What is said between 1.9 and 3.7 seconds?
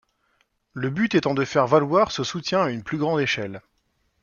ce soutien à une plus grande échelle.